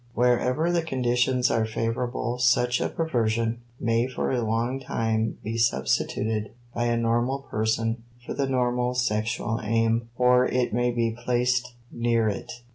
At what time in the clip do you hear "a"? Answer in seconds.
2.81-2.89, 4.31-4.41, 6.85-6.97